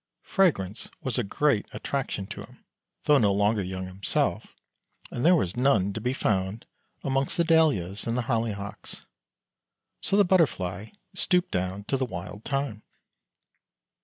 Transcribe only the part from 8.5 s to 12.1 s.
hocks. So the Butterfly stooped down to the